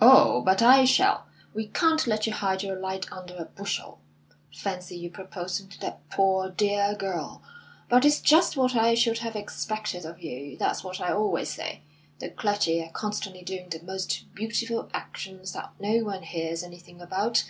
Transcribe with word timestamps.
"Oh, 0.00 0.42
but 0.42 0.62
I 0.62 0.84
shall. 0.84 1.26
We 1.52 1.66
can't 1.66 2.06
let 2.06 2.24
you 2.24 2.32
hide 2.32 2.62
your 2.62 2.78
light 2.78 3.10
under 3.10 3.34
a 3.34 3.46
bushel. 3.46 3.98
Fancy 4.54 4.96
you 4.96 5.10
proposing 5.10 5.66
to 5.70 5.80
that 5.80 6.08
poor, 6.08 6.50
dear 6.50 6.94
girl! 6.94 7.42
But 7.88 8.04
it's 8.04 8.20
just 8.20 8.56
what 8.56 8.76
I 8.76 8.94
should 8.94 9.18
have 9.18 9.34
expected 9.34 10.04
of 10.04 10.22
you. 10.22 10.56
That's 10.56 10.84
what 10.84 11.00
I 11.00 11.10
always 11.12 11.48
say. 11.48 11.80
The 12.20 12.30
clergy 12.30 12.80
are 12.80 12.92
constantly 12.92 13.42
doing 13.42 13.68
the 13.68 13.82
most 13.82 14.32
beautiful 14.36 14.88
actions 14.94 15.52
that 15.54 15.72
no 15.80 16.04
one 16.04 16.22
hears 16.22 16.62
anything 16.62 17.00
about. 17.00 17.42